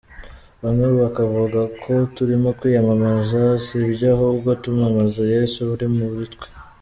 bamwe 0.61 0.85
bakavuga 1.01 1.59
ko 1.83 1.93
turimo 2.15 2.49
kwiyamamaza, 2.59 3.41
si 3.65 3.75
byo 3.91 4.07
ahubwo 4.15 4.49
turamamaza 4.61 5.21
Yesu 5.33 5.59
uri 5.73 5.87
muri 5.95 6.25
twe. 6.33 6.47